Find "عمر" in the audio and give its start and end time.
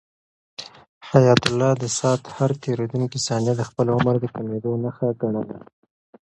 3.95-4.15